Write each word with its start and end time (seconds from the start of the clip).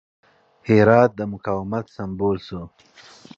هرات 0.69 1.11
د 1.19 1.21
مقاومت 1.33 1.85
سمبول 1.95 2.37
شو. 2.47 2.61